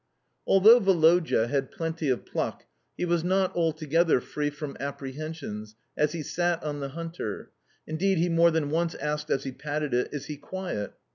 [0.47, 2.65] Although Woloda had plenty of pluck,
[2.97, 7.51] he was not altogether free from apprehensions as he sat on the hunter.
[7.85, 10.93] Indeed, he more than once asked as he patted it, "Is he quiet?"